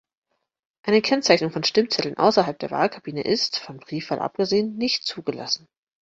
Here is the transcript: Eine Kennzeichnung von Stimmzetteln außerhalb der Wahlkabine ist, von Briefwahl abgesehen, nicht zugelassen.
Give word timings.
Eine 0.81 1.03
Kennzeichnung 1.03 1.51
von 1.51 1.63
Stimmzetteln 1.63 2.17
außerhalb 2.17 2.57
der 2.57 2.71
Wahlkabine 2.71 3.21
ist, 3.21 3.59
von 3.59 3.77
Briefwahl 3.77 4.17
abgesehen, 4.17 4.75
nicht 4.77 5.05
zugelassen. 5.05 5.67